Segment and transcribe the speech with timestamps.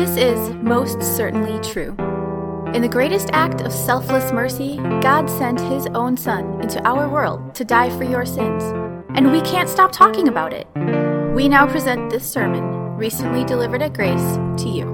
[0.00, 1.94] This is most certainly true.
[2.72, 7.54] In the greatest act of selfless mercy, God sent His own Son into our world
[7.56, 8.62] to die for your sins,
[9.14, 10.66] and we can't stop talking about it.
[11.34, 14.86] We now present this sermon, recently delivered at Grace, to you.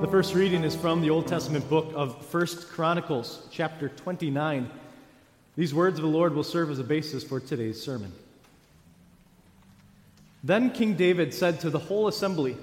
[0.00, 4.68] The first reading is from the Old Testament book of First Chronicles, chapter 29.
[5.56, 8.12] These words of the Lord will serve as a basis for today's sermon.
[10.42, 12.56] Then King David said to the whole assembly,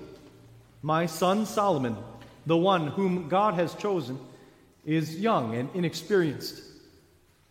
[0.82, 1.96] My son Solomon,
[2.46, 4.20] the one whom God has chosen,
[4.86, 6.64] is young and inexperienced.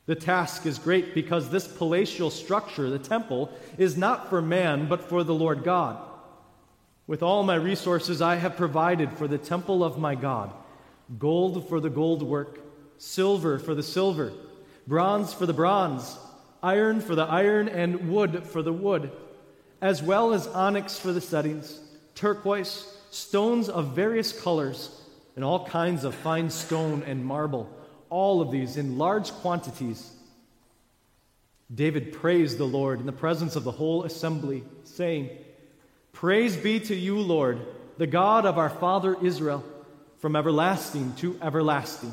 [0.07, 5.09] The task is great because this palatial structure, the temple, is not for man, but
[5.09, 5.99] for the Lord God.
[7.07, 10.53] With all my resources, I have provided for the temple of my God
[11.19, 12.59] gold for the gold work,
[12.99, 14.33] silver for the silver,
[14.87, 16.17] bronze for the bronze,
[16.63, 19.11] iron for the iron, and wood for the wood
[19.81, 21.79] as well as onyx for the settings,
[22.15, 24.91] turquoise, stones of various colors,
[25.35, 27.71] and all kinds of fine stone and marble,
[28.09, 30.13] all of these in large quantities.
[31.73, 35.31] David praised the Lord in the presence of the whole assembly, saying,
[36.13, 37.61] Praise be to you, Lord,
[37.99, 39.63] the God of our father Israel,
[40.19, 42.13] from everlasting to everlasting.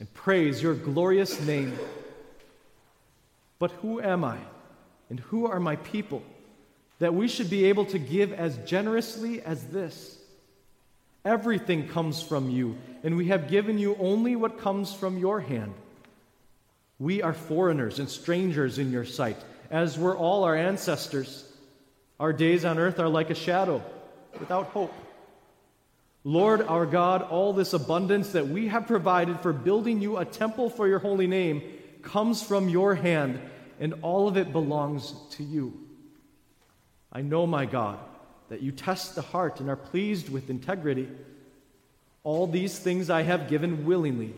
[0.00, 1.78] and praise your glorious name.
[3.58, 4.38] But who am I
[5.10, 6.22] and who are my people
[6.98, 10.18] that we should be able to give as generously as this?
[11.24, 15.74] Everything comes from you, and we have given you only what comes from your hand.
[16.98, 19.36] We are foreigners and strangers in your sight,
[19.70, 21.44] as were all our ancestors.
[22.18, 23.82] Our days on earth are like a shadow,
[24.38, 24.94] without hope.
[26.22, 30.68] Lord our God, all this abundance that we have provided for building you a temple
[30.68, 31.62] for your holy name
[32.02, 33.40] comes from your hand,
[33.78, 35.78] and all of it belongs to you.
[37.12, 37.98] I know, my God,
[38.50, 41.08] that you test the heart and are pleased with integrity.
[42.22, 44.34] All these things I have given willingly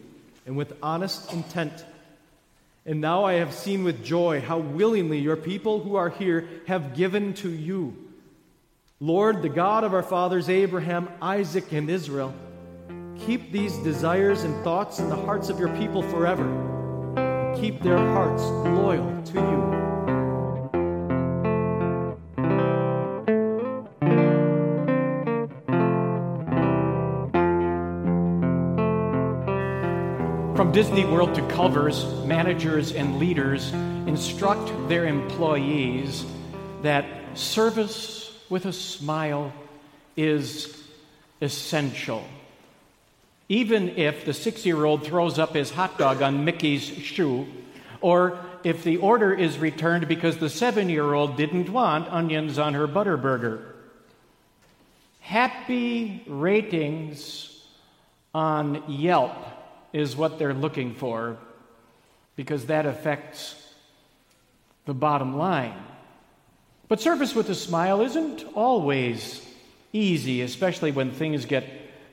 [0.47, 1.85] and with honest intent.
[2.87, 6.95] And now I have seen with joy how willingly your people who are here have
[6.95, 7.97] given to you.
[9.03, 12.33] Lord, the God of our fathers Abraham, Isaac, and Israel,
[13.27, 16.47] keep these desires and thoughts in the hearts of your people forever.
[17.61, 19.61] Keep their hearts loyal to you.
[30.55, 33.73] From Disney World to Culver's, managers and leaders
[34.07, 36.25] instruct their employees
[36.83, 37.05] that
[37.37, 38.22] service
[38.53, 39.51] with a smile
[40.15, 40.77] is
[41.41, 42.23] essential.
[43.49, 47.47] Even if the six year old throws up his hot dog on Mickey's shoe,
[48.03, 52.75] or if the order is returned because the seven year old didn't want onions on
[52.75, 53.65] her butterburger.
[55.21, 57.59] Happy ratings
[58.35, 59.33] on Yelp
[59.95, 61.39] is what they're looking for
[62.37, 63.55] because that affects
[64.85, 65.92] the bottom line.
[66.93, 69.41] But service with a smile isn't always
[69.95, 71.65] easy, especially when things get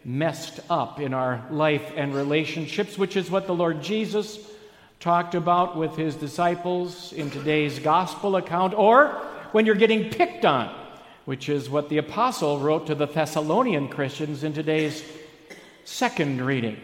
[0.05, 4.39] messed up in our life and relationships, which is what the Lord Jesus
[5.01, 9.09] talked about with his disciples in today's gospel account, or
[9.51, 10.73] when you're getting picked on,
[11.25, 15.03] which is what the apostle wrote to the Thessalonian Christians in today's
[15.83, 16.77] second reading.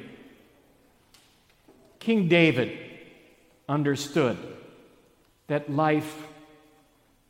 [2.00, 2.78] King David
[3.69, 4.37] understood
[5.47, 6.14] that life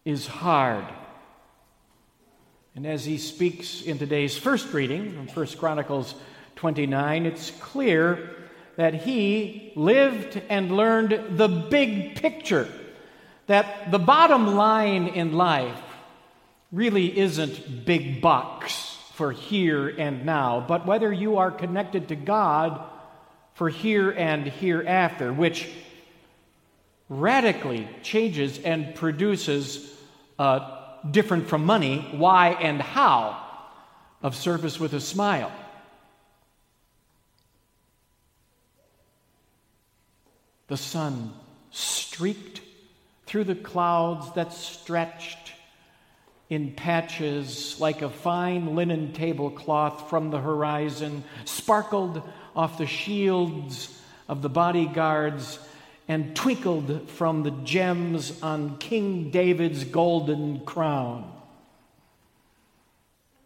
[0.05, 0.85] is hard.
[2.75, 6.13] And as he speaks in today's first reading from 1 Chronicles
[6.57, 8.29] 29, it's clear
[8.75, 12.67] that he lived and learned the big picture.
[13.47, 15.81] That the bottom line in life
[16.71, 22.81] really isn't big bucks for here and now, but whether you are connected to God
[23.53, 25.69] for here and hereafter, which
[27.07, 29.94] radically changes and produces
[30.37, 30.77] uh,
[31.09, 33.41] different from money, why and how
[34.21, 35.51] of service with a smile.
[40.67, 41.33] The sun
[41.69, 42.61] streaked
[43.27, 45.53] through the clouds that stretched
[46.49, 52.21] in patches like a fine linen tablecloth from the horizon, sparkled
[52.55, 55.59] off the shields of the bodyguards,
[56.07, 61.31] and twinkled from the gems on King David's golden crown.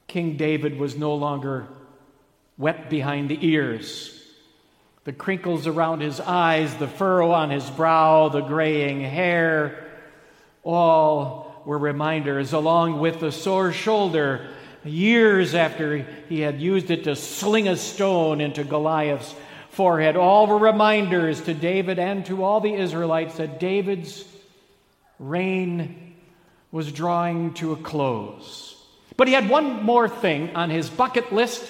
[0.07, 1.67] King David was no longer
[2.57, 4.15] wet behind the ears.
[5.05, 9.87] The crinkles around his eyes, the furrow on his brow, the graying hair,
[10.63, 14.47] all were reminders, along with the sore shoulder,
[14.83, 15.97] years after
[16.27, 19.33] he had used it to sling a stone into Goliath's
[19.71, 20.15] forehead.
[20.15, 24.25] All were reminders to David and to all the Israelites that David's
[25.19, 26.15] reign
[26.71, 28.75] was drawing to a close.
[29.17, 31.69] But he had one more thing on his bucket list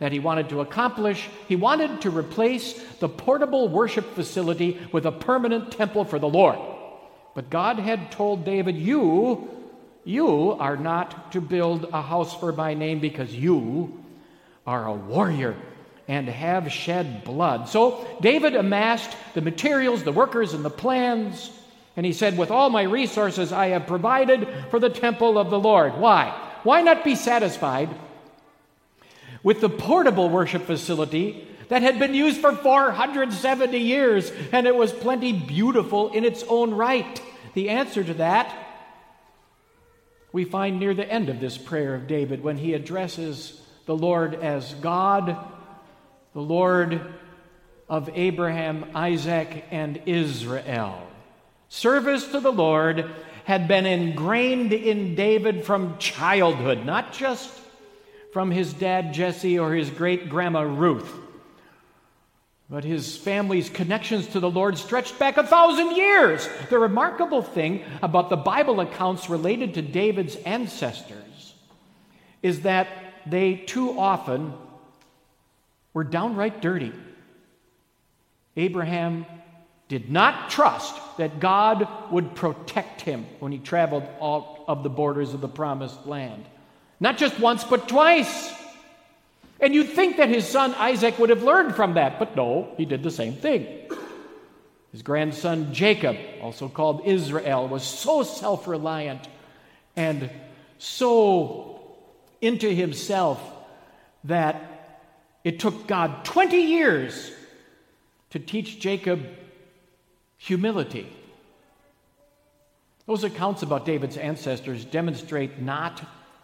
[0.00, 1.28] that he wanted to accomplish.
[1.48, 6.58] He wanted to replace the portable worship facility with a permanent temple for the Lord.
[7.34, 9.48] But God had told David, You,
[10.04, 14.02] you are not to build a house for my name because you
[14.66, 15.54] are a warrior
[16.10, 17.68] and have shed blood.
[17.68, 21.52] So David amassed the materials, the workers, and the plans.
[21.96, 25.58] And he said, With all my resources, I have provided for the temple of the
[25.60, 25.96] Lord.
[25.98, 26.36] Why?
[26.64, 27.90] Why not be satisfied
[29.44, 34.92] with the portable worship facility that had been used for 470 years and it was
[34.92, 37.22] plenty beautiful in its own right?
[37.54, 38.52] The answer to that
[40.32, 44.34] we find near the end of this prayer of David when he addresses the Lord
[44.34, 45.36] as God
[46.32, 47.00] the Lord
[47.88, 51.06] of Abraham, Isaac, and Israel.
[51.68, 53.10] Service to the Lord
[53.44, 57.50] had been ingrained in David from childhood, not just
[58.32, 61.12] from his dad Jesse or his great grandma Ruth.
[62.68, 66.48] But his family's connections to the Lord stretched back a thousand years.
[66.68, 71.54] The remarkable thing about the Bible accounts related to David's ancestors
[72.40, 72.86] is that
[73.26, 74.54] they too often
[75.92, 76.92] were downright dirty.
[78.56, 79.26] Abraham
[79.88, 85.34] did not trust that God would protect him when he traveled all of the borders
[85.34, 86.44] of the promised land.
[87.00, 88.54] Not just once, but twice.
[89.58, 92.84] And you'd think that his son Isaac would have learned from that, but no, he
[92.84, 93.66] did the same thing.
[94.92, 99.28] His grandson Jacob, also called Israel, was so self reliant
[99.96, 100.30] and
[100.78, 101.80] so
[102.40, 103.40] into himself
[104.24, 104.69] that
[105.44, 107.32] it took God 20 years
[108.30, 109.24] to teach Jacob
[110.36, 111.10] humility.
[113.06, 116.02] Those accounts about David's ancestors demonstrate not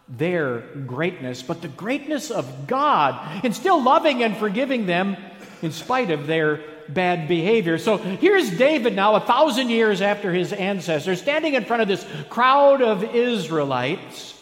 [0.08, 5.16] their greatness, but the greatness of God in still loving and forgiving them
[5.62, 7.78] in spite of their bad behavior.
[7.78, 12.06] So here's David now, a thousand years after his ancestors, standing in front of this
[12.28, 14.35] crowd of Israelites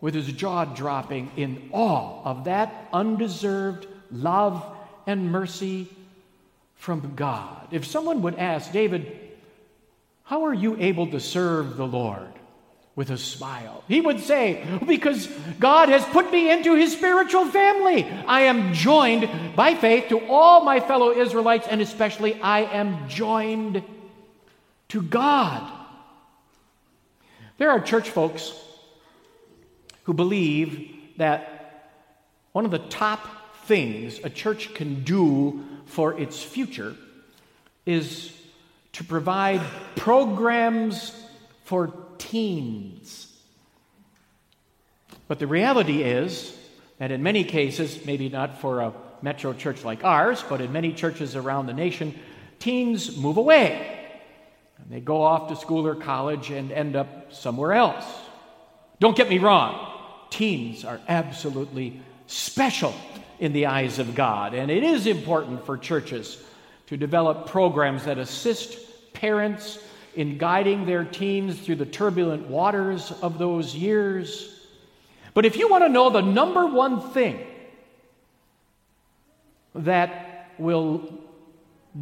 [0.00, 4.64] with his jaw dropping in awe of that undeserved love
[5.06, 5.88] and mercy
[6.76, 7.68] from God.
[7.70, 9.18] If someone would ask, David,
[10.24, 12.28] how are you able to serve the Lord?
[12.96, 13.84] With a smile.
[13.88, 15.26] He would say, Because
[15.58, 18.04] God has put me into his spiritual family.
[18.04, 23.82] I am joined by faith to all my fellow Israelites, and especially I am joined
[24.88, 25.72] to God.
[27.58, 28.52] There are church folks
[30.04, 31.60] who believe that
[32.52, 33.26] one of the top
[33.66, 36.94] things a church can do for its future
[37.86, 38.32] is
[38.92, 39.60] to provide
[39.96, 41.14] programs
[41.64, 43.26] for teens.
[45.28, 46.56] But the reality is
[46.98, 48.92] that in many cases, maybe not for a
[49.22, 52.18] metro church like ours, but in many churches around the nation,
[52.58, 53.96] teens move away.
[54.78, 58.04] And they go off to school or college and end up somewhere else.
[58.98, 59.89] Don't get me wrong,
[60.30, 62.94] teens are absolutely special
[63.38, 64.54] in the eyes of God.
[64.54, 66.42] And it is important for churches
[66.86, 68.78] to develop programs that assist
[69.12, 69.78] parents
[70.14, 74.56] in guiding their teens through the turbulent waters of those years.
[75.34, 77.38] But if you want to know the number one thing
[79.74, 81.12] that will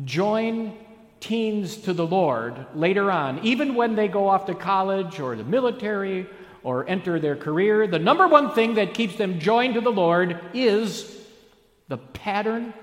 [0.05, 0.77] join
[1.21, 5.45] teens to the Lord later on, even when they go off to college or the
[5.45, 6.27] military
[6.63, 10.41] or enter their career, the number one thing that keeps them joined to the Lord
[10.55, 11.17] is
[11.89, 12.75] the pattern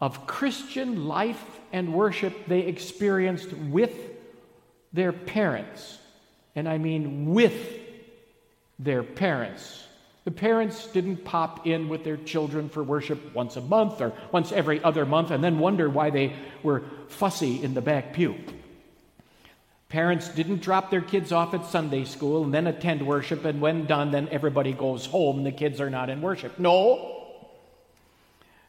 [0.00, 3.94] of Christian life and worship they experienced with
[4.92, 5.98] their parents.
[6.54, 7.54] And I mean with
[8.78, 9.84] their parents.
[10.24, 14.50] The parents didn't pop in with their children for worship once a month or once
[14.50, 18.34] every other month and then wonder why they were fussy in the back pew.
[19.96, 23.86] Parents didn't drop their kids off at Sunday school and then attend worship, and when
[23.86, 26.58] done, then everybody goes home the kids are not in worship.
[26.58, 27.24] No.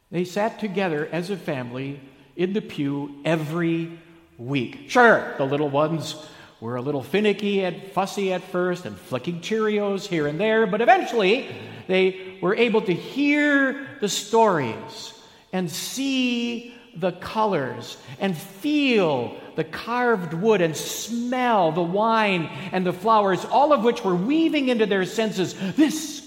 [0.10, 2.00] They sat together as a family
[2.38, 4.00] in the pew every
[4.38, 4.86] week.
[4.88, 6.16] Sure, the little ones
[6.62, 10.80] were a little finicky and fussy at first and flicking Cheerios here and there, but
[10.80, 11.54] eventually
[11.88, 15.14] they were able to hear the stories
[15.52, 22.94] and see the colors and feel the carved wood and smell the wine and the
[22.94, 25.56] flowers, all of which were weaving into their senses.
[25.76, 26.24] This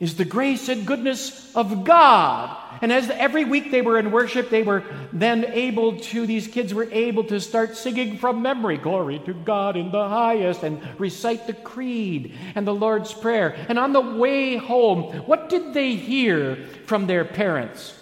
[0.00, 2.56] is the grace and goodness of God.
[2.80, 6.72] And as every week they were in worship, they were then able to, these kids
[6.72, 11.46] were able to start singing from memory, Glory to God in the highest, and recite
[11.46, 13.54] the creed and the Lord's Prayer.
[13.68, 17.99] And on the way home, what did they hear from their parents?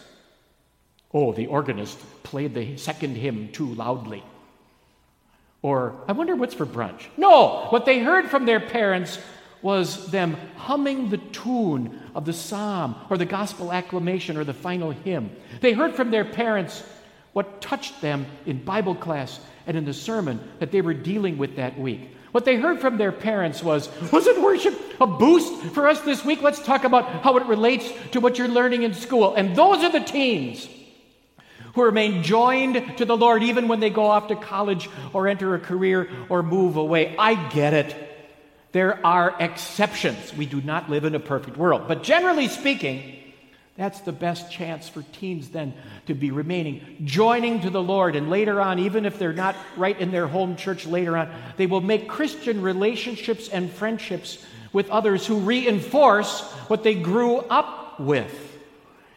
[1.13, 4.23] Oh, the organist played the second hymn too loudly.
[5.63, 7.07] Or, I wonder what's for brunch.
[7.17, 9.19] No, what they heard from their parents
[9.61, 14.91] was them humming the tune of the psalm or the gospel acclamation or the final
[14.91, 15.31] hymn.
[15.61, 16.85] They heard from their parents
[17.33, 21.57] what touched them in Bible class and in the sermon that they were dealing with
[21.57, 22.15] that week.
[22.31, 26.43] What they heard from their parents was, Wasn't worship a boost for us this week?
[26.43, 29.35] Let's talk about how it relates to what you're learning in school.
[29.35, 30.69] And those are the teens
[31.79, 35.55] who remain joined to the Lord even when they go off to college or enter
[35.55, 37.17] a career or move away.
[37.17, 37.95] I get it.
[38.73, 40.35] There are exceptions.
[40.35, 41.89] We do not live in a perfect world.
[41.89, 43.17] But generally speaking,
[43.77, 45.73] that's the best chance for teens then
[46.07, 48.17] to be remaining, joining to the Lord.
[48.17, 51.67] And later on, even if they're not right in their home church later on, they
[51.67, 58.48] will make Christian relationships and friendships with others who reinforce what they grew up with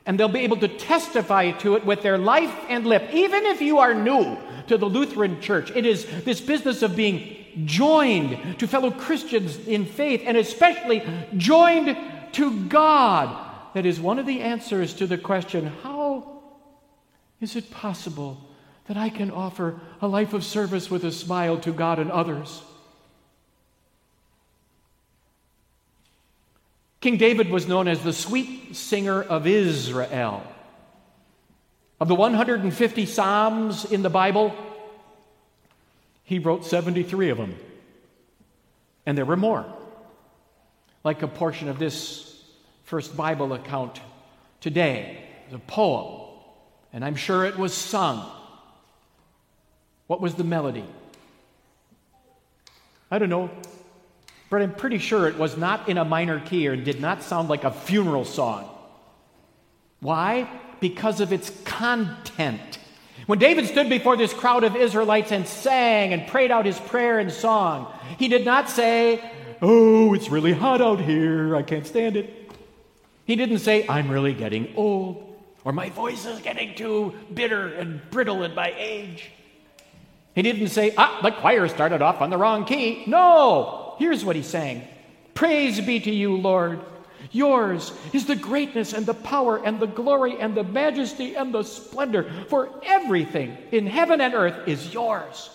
[0.06, 3.10] and they'll be able to testify to it with their life and lip.
[3.14, 7.38] Even if you are new to the Lutheran Church, it is this business of being
[7.66, 11.04] joined to fellow Christians in faith, and especially
[11.38, 11.98] joined
[12.34, 13.48] to God.
[13.74, 16.42] That is one of the answers to the question how
[17.40, 18.38] is it possible
[18.88, 22.62] that I can offer a life of service with a smile to God and others?
[27.02, 30.44] King David was known as the sweet singer of Israel.
[32.00, 34.56] Of the 150 Psalms in the Bible,
[36.24, 37.56] he wrote 73 of them.
[39.08, 39.66] And there were more.
[41.04, 42.40] Like a portion of this
[42.84, 44.00] first Bible account
[44.60, 46.30] today, the poem,
[46.94, 48.30] and I'm sure it was sung.
[50.06, 50.86] What was the melody?
[53.10, 53.50] I don't know
[54.52, 57.48] but I'm pretty sure it was not in a minor key or did not sound
[57.48, 58.70] like a funeral song.
[60.02, 60.50] Why?
[60.82, 62.78] Because of its content.
[63.28, 67.18] When David stood before this crowd of Israelites and sang and prayed out his prayer
[67.18, 69.24] and song, he did not say,
[69.62, 71.56] Oh, it's really hot out here.
[71.56, 72.52] I can't stand it.
[73.24, 78.02] He didn't say, I'm really getting old, or my voice is getting too bitter and
[78.10, 79.32] brittle in my age.
[80.36, 83.06] He didn't say, Ah, the choir started off on the wrong key.
[83.08, 84.88] No, Here's what he's saying
[85.36, 86.80] Praise be to you, Lord.
[87.32, 91.62] Yours is the greatness and the power and the glory and the majesty and the
[91.62, 95.52] splendor, for everything in heaven and earth is yours.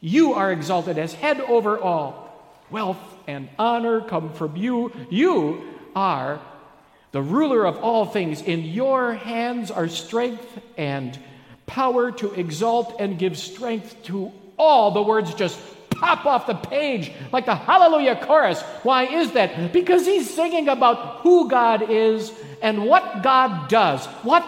[0.00, 2.32] You are exalted as head over all.
[2.70, 4.90] Wealth and honor come from you.
[5.10, 5.62] You
[5.94, 6.40] are
[7.12, 8.40] the ruler of all things.
[8.40, 11.18] In your hands are strength and
[11.66, 14.92] power to exalt and give strength to all.
[14.92, 15.60] The words just
[16.00, 18.60] pop off the page like the Hallelujah chorus.
[18.82, 19.72] Why is that?
[19.72, 24.06] Because he's singing about who God is and what God does.
[24.22, 24.44] What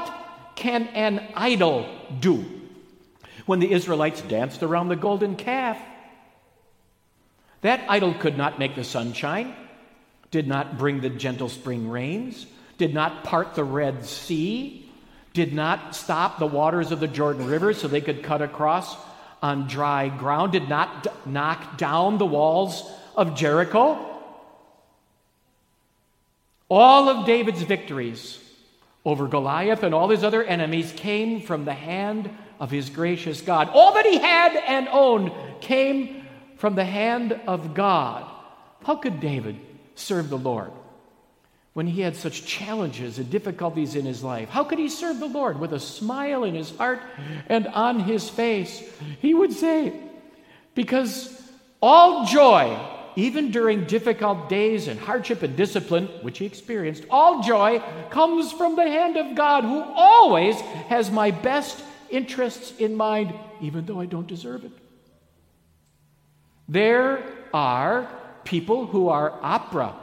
[0.55, 1.89] can an idol
[2.21, 2.45] do?
[3.47, 5.79] When the Israelites danced around the golden calf,
[7.63, 9.55] that idol could not make the sunshine,
[10.31, 14.89] did not bring the gentle spring rains, did not part the Red Sea,
[15.33, 18.97] did not stop the waters of the Jordan River so they could cut across
[19.43, 24.05] on dry ground, did not d- knock down the walls of Jericho.
[26.69, 28.39] All of David's victories
[29.05, 32.31] over Goliath and all his other enemies came from the hand
[32.61, 33.71] of his gracious God.
[33.73, 36.27] All that he had and owned came
[36.57, 38.27] from the hand of God.
[38.85, 39.59] How could David
[39.95, 40.73] serve the Lord?
[41.79, 44.49] When he had such challenges and difficulties in his life?
[44.49, 47.01] How could he serve the Lord with a smile in his heart
[47.47, 48.83] and on his face?
[49.21, 49.93] He would say,
[50.75, 51.41] Because
[51.81, 52.77] all joy,
[53.15, 57.81] even during difficult days and hardship and discipline, which he experienced, all joy
[58.11, 61.81] comes from the hand of God who always has my best
[62.11, 64.73] interests in mind, even though I don't deserve it.
[66.69, 67.23] There
[67.55, 68.11] are
[68.43, 69.95] people who are opera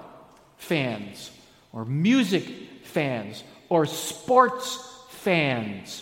[0.55, 1.32] fans,
[1.75, 2.44] or music
[2.84, 4.79] fans, or sports
[5.10, 6.01] fans.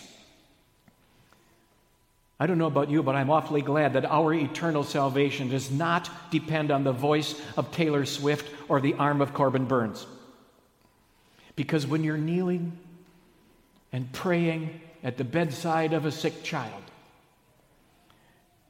[2.38, 6.08] I don't know about you, but I'm awfully glad that our eternal salvation does not
[6.30, 10.06] depend on the voice of Taylor Swift or the arm of Corbin Burnes.
[11.56, 12.78] Because when you're kneeling
[13.92, 16.82] and praying at the bedside of a sick child,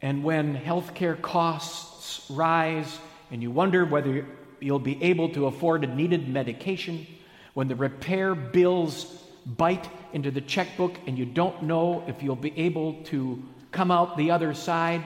[0.01, 2.99] and when healthcare costs rise
[3.31, 4.27] and you wonder whether
[4.65, 7.07] you'll be able to afford a needed medication,
[7.53, 12.59] when the repair bills bite into the checkbook and you don't know if you'll be
[12.59, 13.43] able to
[13.73, 15.03] come out the other side,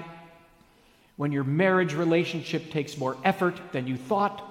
[1.16, 4.47] when your marriage relationship takes more effort than you thought,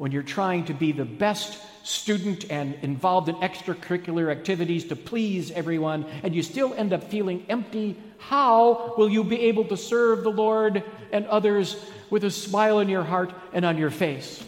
[0.00, 5.50] when you're trying to be the best student and involved in extracurricular activities to please
[5.50, 10.22] everyone, and you still end up feeling empty, how will you be able to serve
[10.22, 11.76] the Lord and others
[12.08, 14.42] with a smile in your heart and on your face?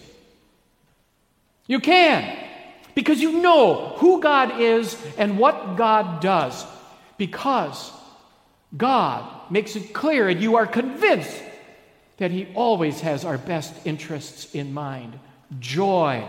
[1.66, 2.34] You can,
[2.94, 6.64] because you know who God is and what God does,
[7.18, 7.92] because
[8.74, 11.42] God makes it clear and you are convinced
[12.16, 15.18] that He always has our best interests in mind.
[15.58, 16.26] Joy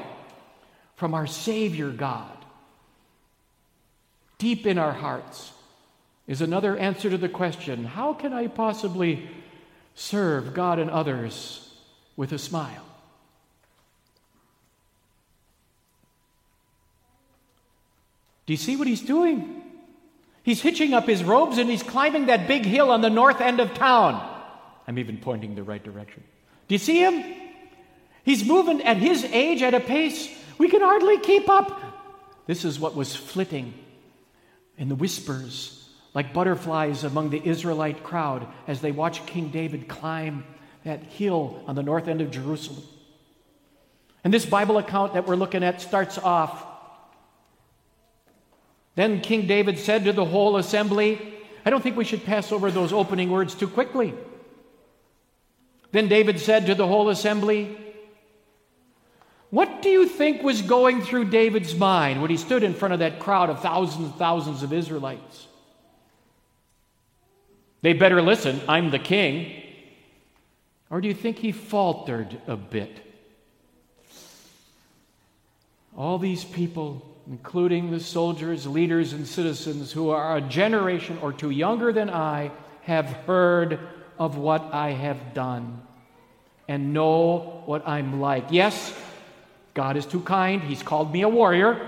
[0.95, 2.37] from our Savior God.
[4.37, 5.53] Deep in our hearts
[6.27, 9.29] is another answer to the question how can I possibly
[9.95, 11.73] serve God and others
[12.15, 12.85] with a smile?
[18.45, 19.61] Do you see what he's doing?
[20.43, 23.61] He's hitching up his robes and he's climbing that big hill on the north end
[23.61, 24.29] of town.
[24.85, 26.23] I'm even pointing the right direction.
[26.67, 27.42] Do you see him?
[28.23, 31.81] He's moving at his age at a pace we can hardly keep up.
[32.45, 33.73] This is what was flitting
[34.77, 40.45] in the whispers like butterflies among the Israelite crowd as they watched King David climb
[40.83, 42.83] that hill on the north end of Jerusalem.
[44.23, 46.67] And this Bible account that we're looking at starts off
[48.95, 51.33] then King David said to the whole assembly,
[51.65, 54.13] I don't think we should pass over those opening words too quickly.
[55.91, 57.77] Then David said to the whole assembly,
[59.53, 63.01] What do you think was going through David's mind when he stood in front of
[63.01, 65.45] that crowd of thousands and thousands of Israelites?
[67.83, 69.61] They better listen, I'm the king.
[70.89, 72.99] Or do you think he faltered a bit?
[75.95, 81.51] All these people including the soldiers, leaders, and citizens who are a generation or two
[81.51, 82.49] younger than I,
[82.81, 83.79] have heard
[84.17, 85.83] of what I have done
[86.67, 88.45] and know what I'm like.
[88.49, 88.93] Yes,
[89.73, 90.61] God is too kind.
[90.61, 91.79] He's called me a warrior.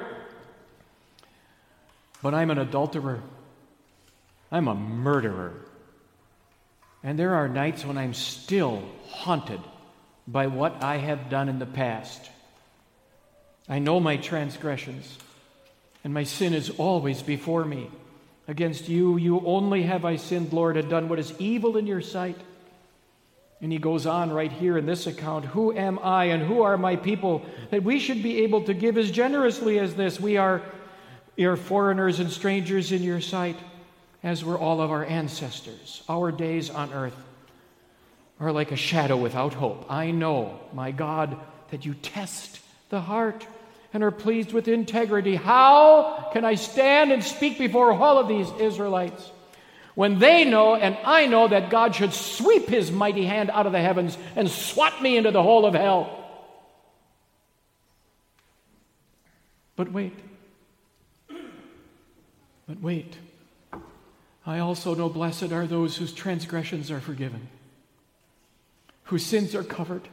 [2.21, 3.21] But I'm an adulterer.
[4.51, 5.53] I'm a murderer.
[7.03, 9.61] And there are nights when I'm still haunted
[10.27, 12.29] by what I have done in the past.
[13.69, 15.17] I know my transgressions
[16.03, 17.89] and my sin is always before me.
[18.47, 22.01] Against you, you only have I sinned, Lord, and done what is evil in your
[22.01, 22.37] sight.
[23.61, 26.77] And he goes on right here in this account Who am I and who are
[26.77, 30.19] my people that we should be able to give as generously as this?
[30.19, 30.61] We are,
[31.37, 33.57] we are foreigners and strangers in your sight,
[34.23, 36.03] as were all of our ancestors.
[36.09, 37.15] Our days on earth
[38.39, 39.85] are like a shadow without hope.
[39.89, 41.37] I know, my God,
[41.71, 43.47] that you test the heart
[43.93, 45.35] and are pleased with integrity.
[45.35, 49.31] How can I stand and speak before all of these Israelites
[49.95, 53.71] when they know and I know that God should sweep his mighty hand out of
[53.71, 56.21] the heavens and swat me into the hole of hell?
[59.75, 60.13] But wait.
[62.67, 63.17] But wait.
[64.45, 67.47] I also know blessed are those whose transgressions are forgiven,
[69.05, 70.07] whose sins are covered.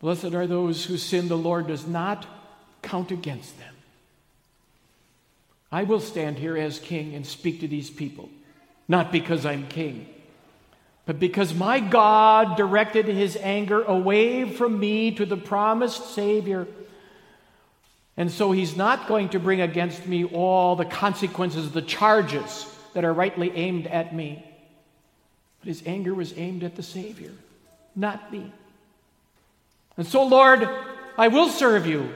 [0.00, 2.26] Blessed are those whose sin the Lord does not
[2.82, 3.74] count against them.
[5.70, 8.30] I will stand here as king and speak to these people,
[8.86, 10.08] not because I'm king,
[11.04, 16.66] but because my God directed his anger away from me to the promised Savior.
[18.16, 23.04] And so he's not going to bring against me all the consequences, the charges that
[23.04, 24.44] are rightly aimed at me.
[25.60, 27.32] But his anger was aimed at the Savior,
[27.94, 28.52] not me.
[29.96, 30.68] And so, Lord,
[31.16, 32.08] I will serve you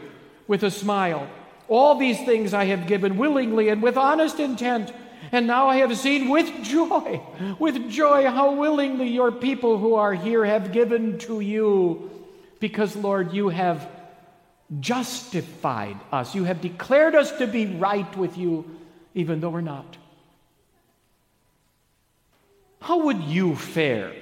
[0.47, 1.29] with a smile.
[1.69, 4.93] All these things I have given willingly and with honest intent.
[5.31, 7.23] And now I have seen with joy,
[7.59, 12.11] with joy, how willingly your people who are here have given to you.
[12.61, 13.89] Because, Lord, you have
[14.81, 16.35] justified us.
[16.35, 18.79] You have declared us to be right with you,
[19.15, 19.97] even though we're not.
[22.81, 24.13] How would you fare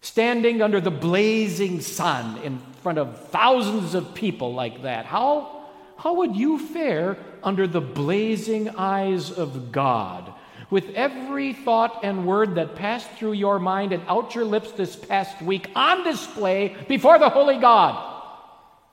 [0.00, 5.57] standing under the blazing sun in front of thousands of people like that, how,
[5.98, 10.32] how would you fare under the blazing eyes of God?
[10.70, 14.94] With every thought and word that passed through your mind and out your lips this
[14.94, 18.14] past week on display before the Holy God,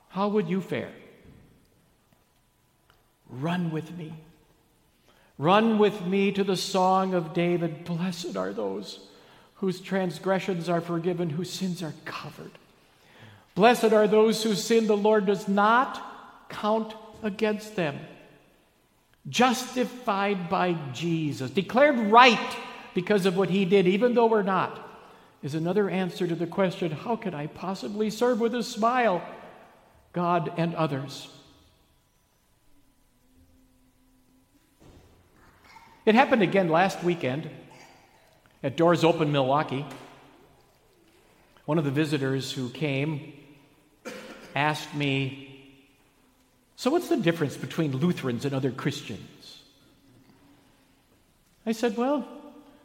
[0.09, 0.91] how would you fare?
[3.29, 4.13] Run with me.
[5.37, 7.83] Run with me to the song of David.
[7.83, 9.05] Blessed are those
[9.55, 12.51] whose transgressions are forgiven, whose sins are covered.
[13.53, 16.14] Blessed are those whose sin the Lord does not
[16.49, 17.99] count against them.
[19.27, 22.57] Justified by Jesus, declared right
[22.93, 24.81] because of what he did, even though we're not,
[25.41, 29.21] is another answer to the question how can I possibly serve with a smile
[30.13, 31.27] God and others?
[36.05, 37.49] It happened again last weekend
[38.61, 39.85] at Doors Open Milwaukee.
[41.65, 43.33] One of the visitors who came
[44.55, 45.44] asked me,
[46.75, 49.61] So, what's the difference between Lutherans and other Christians?
[51.65, 52.27] I said, Well,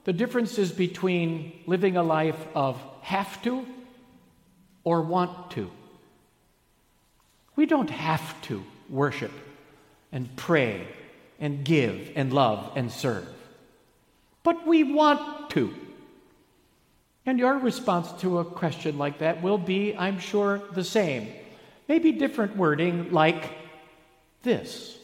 [0.05, 3.67] the difference is between living a life of have to
[4.85, 5.71] or want to.
[7.57, 9.33] We don't have to worship
[10.13, 10.87] and pray
[11.39, 13.29] and give and love and serve.
[14.43, 15.75] But we want to.
[17.27, 21.29] And your response to a question like that will be, I'm sure, the same.
[21.89, 23.60] Maybe different wording like
[24.43, 24.99] this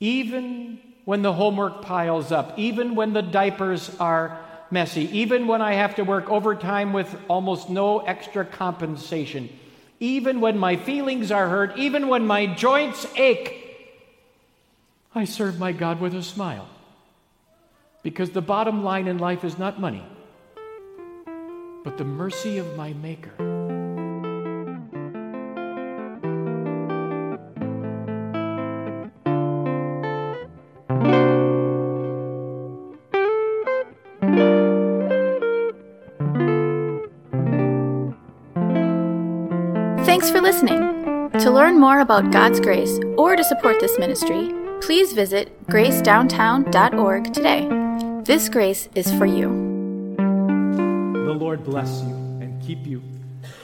[0.00, 5.74] Even when the homework piles up, even when the diapers are messy, even when I
[5.74, 9.48] have to work overtime with almost no extra compensation,
[10.00, 13.62] even when my feelings are hurt, even when my joints ache,
[15.14, 16.68] I serve my God with a smile.
[18.02, 20.04] Because the bottom line in life is not money,
[21.82, 23.45] but the mercy of my Maker.
[40.16, 41.30] Thanks for listening.
[41.40, 44.50] To learn more about God's grace or to support this ministry,
[44.80, 47.68] please visit gracedowntown.org today.
[48.24, 49.48] This grace is for you.
[50.16, 53.02] The Lord bless you and keep you.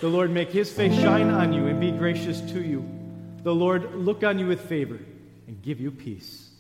[0.03, 2.87] The Lord make his face shine on you and be gracious to you.
[3.45, 4.99] The Lord look on you with favor
[5.47, 6.51] and give you peace.